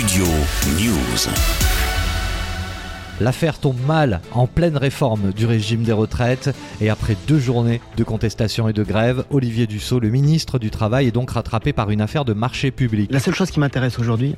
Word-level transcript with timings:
Studio 0.00 0.24
News. 0.78 1.28
L'affaire 3.20 3.58
tombe 3.58 3.76
mal 3.86 4.22
en 4.32 4.46
pleine 4.46 4.78
réforme 4.78 5.30
du 5.32 5.44
régime 5.44 5.82
des 5.82 5.92
retraites 5.92 6.56
et 6.80 6.88
après 6.88 7.18
deux 7.28 7.38
journées 7.38 7.82
de 7.98 8.04
contestation 8.04 8.66
et 8.66 8.72
de 8.72 8.82
grève, 8.82 9.24
Olivier 9.28 9.66
Dussault, 9.66 10.00
le 10.00 10.08
ministre 10.08 10.58
du 10.58 10.70
Travail, 10.70 11.08
est 11.08 11.10
donc 11.10 11.32
rattrapé 11.32 11.74
par 11.74 11.90
une 11.90 12.00
affaire 12.00 12.24
de 12.24 12.32
marché 12.32 12.70
public. 12.70 13.12
La 13.12 13.20
seule 13.20 13.34
chose 13.34 13.50
qui 13.50 13.60
m'intéresse 13.60 13.98
aujourd'hui, 13.98 14.36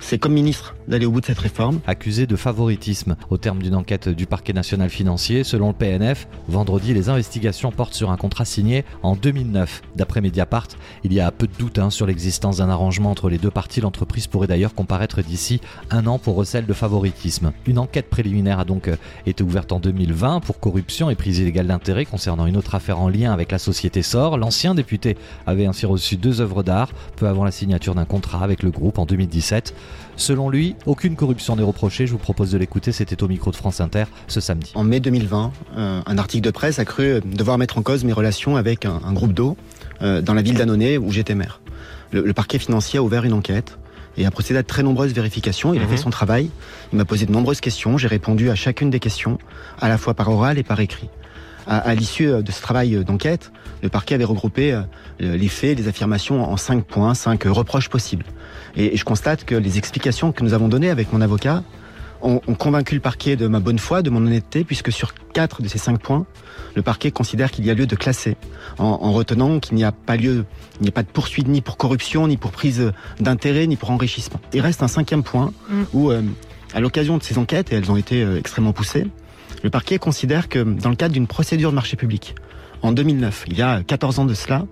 c'est 0.00 0.18
comme 0.18 0.32
ministre 0.32 0.74
d'aller 0.88 1.06
au 1.06 1.10
bout 1.10 1.20
de 1.20 1.26
cette 1.26 1.38
réforme. 1.38 1.80
Accusé 1.86 2.26
de 2.26 2.36
favoritisme 2.36 3.16
au 3.30 3.38
terme 3.38 3.62
d'une 3.62 3.74
enquête 3.74 4.08
du 4.08 4.26
parquet 4.26 4.52
national 4.52 4.90
financier, 4.90 5.44
selon 5.44 5.68
le 5.68 5.74
PNF, 5.74 6.28
vendredi, 6.48 6.92
les 6.92 7.08
investigations 7.08 7.70
portent 7.70 7.94
sur 7.94 8.10
un 8.10 8.16
contrat 8.16 8.44
signé 8.44 8.84
en 9.02 9.16
2009. 9.16 9.82
D'après 9.96 10.20
Mediapart, 10.20 10.68
il 11.04 11.12
y 11.12 11.20
a 11.20 11.30
peu 11.30 11.46
de 11.46 11.52
doute 11.58 11.78
hein, 11.78 11.90
sur 11.90 12.06
l'existence 12.06 12.58
d'un 12.58 12.68
arrangement 12.68 13.10
entre 13.10 13.28
les 13.28 13.38
deux 13.38 13.50
parties. 13.50 13.80
L'entreprise 13.80 14.26
pourrait 14.26 14.46
d'ailleurs 14.46 14.74
comparaître 14.74 15.22
d'ici 15.22 15.60
un 15.90 16.06
an 16.06 16.18
pour 16.18 16.34
recel 16.34 16.66
de 16.66 16.72
favoritisme. 16.72 17.52
Une 17.66 17.78
enquête 17.78 18.10
préliminaire 18.10 18.58
a 18.58 18.64
donc 18.64 18.88
euh, 18.88 18.96
été 19.26 19.42
ouverte 19.42 19.72
en 19.72 19.80
2020 19.80 20.40
pour 20.40 20.60
corruption 20.60 21.10
et 21.10 21.14
prise 21.14 21.38
illégale 21.38 21.66
d'intérêt 21.66 22.04
concernant 22.04 22.46
une 22.46 22.56
autre 22.56 22.74
affaire 22.74 23.00
en 23.00 23.08
lien 23.08 23.32
avec 23.32 23.50
la 23.52 23.58
société 23.58 24.02
SOR. 24.02 24.36
L'ancien 24.36 24.74
député 24.74 25.16
avait 25.46 25.66
ainsi 25.66 25.86
reçu 25.86 26.16
deux 26.16 26.40
œuvres 26.40 26.62
d'art 26.62 26.90
peu 27.16 27.26
avant 27.26 27.44
la 27.44 27.50
signature 27.50 27.94
d'un 27.94 28.04
contrat 28.04 28.42
avec 28.42 28.62
le 28.62 28.70
groupe 28.70 28.98
en 28.98 29.06
2017. 29.06 29.74
Selon 30.16 30.48
lui, 30.48 30.76
aucune 30.86 31.16
corruption 31.16 31.56
n'est 31.56 31.62
reprochée. 31.62 32.06
Je 32.06 32.12
vous 32.12 32.18
propose 32.18 32.50
de 32.50 32.58
l'écouter. 32.58 32.92
C'était 32.92 33.22
au 33.22 33.28
micro 33.28 33.50
de 33.50 33.56
France 33.56 33.80
Inter 33.80 34.04
ce 34.28 34.40
samedi. 34.40 34.72
En 34.74 34.84
mai 34.84 35.00
2020, 35.00 35.52
euh, 35.76 36.00
un 36.04 36.18
article 36.18 36.44
de 36.44 36.50
presse 36.50 36.78
a 36.78 36.84
cru 36.84 37.20
devoir 37.24 37.58
mettre 37.58 37.78
en 37.78 37.82
cause 37.82 38.04
mes 38.04 38.12
relations 38.12 38.56
avec 38.56 38.84
un, 38.84 39.12
groupe 39.12 39.32
d'eau 39.32 39.56
euh, 40.02 40.22
dans 40.22 40.34
la 40.34 40.42
ville 40.42 40.56
d'Annonay 40.56 40.98
où 40.98 41.10
j'étais 41.10 41.34
maire. 41.34 41.60
Le, 42.12 42.32
parquet 42.32 42.58
financier 42.58 43.00
a 43.00 43.02
ouvert 43.02 43.24
une 43.24 43.32
enquête 43.32 43.76
et 44.16 44.24
a 44.24 44.30
procédé 44.30 44.58
à 44.58 44.62
de 44.62 44.66
très 44.68 44.84
nombreuses 44.84 45.12
vérifications. 45.12 45.74
Il 45.74 45.82
a 45.82 45.86
fait 45.86 45.92
mhm. 45.92 45.98
son 45.98 46.10
travail. 46.10 46.50
Il 46.92 46.98
m'a 46.98 47.04
posé 47.04 47.26
de 47.26 47.32
nombreuses 47.32 47.60
questions. 47.60 47.98
J'ai 47.98 48.06
répondu 48.06 48.50
à 48.50 48.54
chacune 48.54 48.90
des 48.90 49.00
questions, 49.00 49.38
à 49.80 49.88
la 49.88 49.98
fois 49.98 50.14
par 50.14 50.28
oral 50.28 50.58
et 50.58 50.62
par 50.62 50.78
écrit. 50.78 51.08
À, 51.66 51.94
l'issue 51.94 52.26
de 52.26 52.52
ce 52.52 52.60
travail 52.60 53.04
d'enquête, 53.04 53.50
le 53.82 53.88
parquet 53.88 54.14
avait 54.14 54.24
regroupé 54.24 54.72
euh, 54.72 54.82
les 55.18 55.48
faits, 55.48 55.78
les 55.78 55.88
affirmations 55.88 56.42
en 56.42 56.56
cinq 56.56 56.84
points, 56.84 57.14
cinq 57.14 57.44
reproches 57.44 57.88
possibles. 57.88 58.24
Et, 58.76 58.96
je 58.96 59.04
constate 59.04 59.44
que 59.44 59.54
les 59.54 59.78
explications 59.78 60.32
que 60.32 60.42
nous 60.42 60.54
avons 60.54 60.68
données 60.68 60.90
avec 60.90 61.12
mon 61.12 61.20
avocat 61.20 61.62
ont, 62.22 62.38
convaincu 62.54 62.94
le 62.94 63.00
parquet 63.02 63.36
de 63.36 63.46
ma 63.46 63.60
bonne 63.60 63.78
foi, 63.78 64.00
de 64.00 64.08
mon 64.08 64.24
honnêteté, 64.24 64.64
puisque 64.64 64.90
sur 64.90 65.12
quatre 65.34 65.60
de 65.60 65.68
ces 65.68 65.78
cinq 65.78 66.00
points, 66.00 66.24
le 66.74 66.80
parquet 66.80 67.10
considère 67.10 67.50
qu'il 67.50 67.66
y 67.66 67.70
a 67.70 67.74
lieu 67.74 67.86
de 67.86 67.96
classer, 67.96 68.36
en, 68.78 69.12
retenant 69.12 69.60
qu'il 69.60 69.76
n'y 69.76 69.84
a 69.84 69.92
pas 69.92 70.16
lieu, 70.16 70.46
il 70.80 70.84
n'y 70.84 70.88
a 70.88 70.92
pas 70.92 71.02
de 71.02 71.08
poursuite 71.08 71.48
ni 71.48 71.60
pour 71.60 71.76
corruption, 71.76 72.26
ni 72.26 72.38
pour 72.38 72.50
prise 72.50 72.92
d'intérêt, 73.20 73.66
ni 73.66 73.76
pour 73.76 73.90
enrichissement. 73.90 74.40
Il 74.54 74.60
reste 74.62 74.82
un 74.82 74.88
cinquième 74.88 75.22
point 75.22 75.52
mm. 75.68 75.82
où, 75.92 76.10
euh, 76.10 76.22
à 76.72 76.80
l'occasion 76.80 77.18
de 77.18 77.22
ces 77.22 77.36
enquêtes, 77.36 77.72
et 77.72 77.76
elles 77.76 77.90
ont 77.90 77.96
été 77.96 78.22
euh, 78.22 78.38
extrêmement 78.38 78.72
poussées, 78.72 79.06
le 79.64 79.70
parquet 79.70 79.98
considère 79.98 80.50
que 80.50 80.58
dans 80.58 80.90
le 80.90 80.94
cadre 80.94 81.14
d'une 81.14 81.26
procédure 81.26 81.70
de 81.70 81.74
marché 81.74 81.96
public, 81.96 82.34
en 82.82 82.92
2009, 82.92 83.46
il 83.48 83.56
y 83.56 83.62
a 83.62 83.82
14 83.82 84.18
ans 84.18 84.26
de 84.26 84.34
cela, 84.34 84.66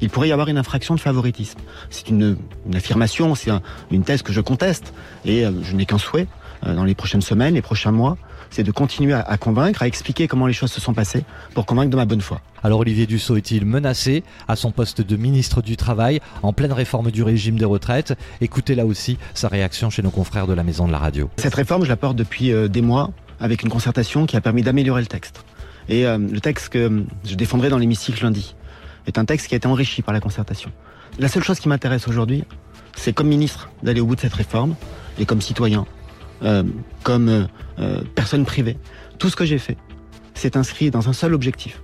il 0.00 0.10
pourrait 0.10 0.28
y 0.28 0.32
avoir 0.32 0.48
une 0.48 0.58
infraction 0.58 0.96
de 0.96 1.00
favoritisme. 1.00 1.60
C'est 1.88 2.08
une, 2.08 2.36
affirmation, 2.74 3.36
c'est 3.36 3.52
une 3.92 4.02
thèse 4.02 4.22
que 4.22 4.32
je 4.32 4.40
conteste, 4.40 4.92
et 5.24 5.46
euh, 5.46 5.52
je 5.62 5.76
n'ai 5.76 5.86
qu'un 5.86 5.98
souhait 5.98 6.26
euh, 6.66 6.74
dans 6.74 6.82
les 6.82 6.96
prochaines 6.96 7.20
semaines, 7.20 7.54
les 7.54 7.62
prochains 7.62 7.92
mois, 7.92 8.18
c'est 8.50 8.64
de 8.64 8.72
continuer 8.72 9.12
à, 9.14 9.36
convaincre, 9.36 9.82
à 9.82 9.86
expliquer 9.86 10.26
comment 10.26 10.48
les 10.48 10.52
choses 10.52 10.72
se 10.72 10.80
sont 10.80 10.94
passées 10.94 11.24
pour 11.54 11.64
convaincre 11.64 11.90
de 11.90 11.96
ma 11.96 12.04
bonne 12.04 12.20
foi. 12.20 12.40
Alors 12.64 12.80
Olivier 12.80 13.06
Dussault 13.06 13.36
est-il 13.36 13.64
menacé 13.64 14.24
à 14.48 14.56
son 14.56 14.72
poste 14.72 15.00
de 15.00 15.16
ministre 15.16 15.62
du 15.62 15.76
Travail 15.76 16.20
en 16.42 16.52
pleine 16.52 16.72
réforme 16.72 17.12
du 17.12 17.22
régime 17.22 17.56
des 17.56 17.64
retraites? 17.64 18.14
Écoutez 18.40 18.74
là 18.74 18.84
aussi 18.84 19.16
sa 19.32 19.46
réaction 19.46 19.90
chez 19.90 20.02
nos 20.02 20.10
confrères 20.10 20.46
de 20.46 20.54
la 20.54 20.64
Maison 20.64 20.86
de 20.86 20.92
la 20.92 20.98
Radio. 20.98 21.30
Cette 21.36 21.54
réforme, 21.54 21.84
je 21.84 21.88
la 21.88 21.96
porte 21.96 22.16
depuis 22.16 22.52
euh, 22.52 22.68
des 22.68 22.82
mois 22.82 23.10
avec 23.40 23.62
une 23.62 23.68
concertation 23.68 24.26
qui 24.26 24.36
a 24.36 24.40
permis 24.40 24.62
d'améliorer 24.62 25.00
le 25.00 25.06
texte. 25.06 25.44
Et 25.88 26.04
le 26.04 26.40
texte 26.40 26.70
que 26.70 27.04
je 27.24 27.34
défendrai 27.34 27.68
dans 27.68 27.76
l'hémicycle 27.76 28.22
lundi 28.22 28.54
est 29.06 29.18
un 29.18 29.24
texte 29.24 29.48
qui 29.48 29.54
a 29.54 29.56
été 29.58 29.66
enrichi 29.66 30.02
par 30.02 30.14
la 30.14 30.20
concertation. 30.20 30.70
La 31.18 31.28
seule 31.28 31.44
chose 31.44 31.60
qui 31.60 31.68
m'intéresse 31.68 32.08
aujourd'hui, 32.08 32.44
c'est 32.96 33.12
comme 33.12 33.28
ministre 33.28 33.70
d'aller 33.82 34.00
au 34.00 34.06
bout 34.06 34.16
de 34.16 34.20
cette 34.20 34.34
réforme 34.34 34.74
et 35.18 35.26
comme 35.26 35.40
citoyen, 35.40 35.86
euh, 36.42 36.64
comme 37.02 37.28
euh, 37.28 37.44
euh, 37.78 38.00
personne 38.14 38.44
privée. 38.44 38.76
Tout 39.18 39.28
ce 39.28 39.36
que 39.36 39.44
j'ai 39.44 39.58
fait, 39.58 39.76
c'est 40.34 40.56
inscrit 40.56 40.90
dans 40.90 41.08
un 41.08 41.12
seul 41.12 41.34
objectif 41.34 41.80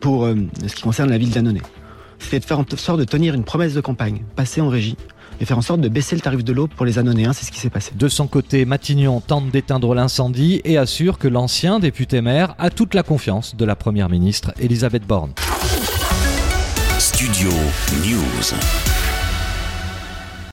pour 0.00 0.26
ce 0.26 0.74
qui 0.74 0.80
concerne 0.80 1.10
la 1.10 1.18
ville 1.18 1.30
d'Annonay. 1.30 1.60
C'est 2.20 2.40
de 2.40 2.44
faire 2.46 2.58
en 2.58 2.64
sorte 2.76 2.98
de 3.00 3.04
tenir 3.04 3.34
une 3.34 3.44
promesse 3.44 3.74
de 3.74 3.82
campagne, 3.82 4.22
passer 4.34 4.62
en 4.62 4.70
régie 4.70 4.96
et 5.40 5.44
faire 5.44 5.58
en 5.58 5.62
sorte 5.62 5.80
de 5.80 5.88
baisser 5.88 6.14
le 6.14 6.20
tarif 6.20 6.44
de 6.44 6.52
l'eau 6.52 6.66
pour 6.66 6.86
les 6.86 6.98
Annonéens. 6.98 7.32
C'est 7.32 7.44
ce 7.44 7.52
qui 7.52 7.60
s'est 7.60 7.70
passé. 7.70 7.92
De 7.94 8.08
son 8.08 8.26
côté, 8.26 8.64
Matignon 8.64 9.20
tente 9.20 9.50
d'éteindre 9.50 9.94
l'incendie 9.94 10.60
et 10.64 10.78
assure 10.78 11.18
que 11.18 11.28
l'ancien 11.28 11.78
député 11.78 12.20
maire 12.20 12.54
a 12.58 12.70
toute 12.70 12.94
la 12.94 13.02
confiance 13.02 13.56
de 13.56 13.64
la 13.64 13.76
première 13.76 14.08
ministre 14.08 14.52
Elisabeth 14.58 15.06
Borne. 15.06 15.32
Studio 16.98 17.50
News. 18.04 18.97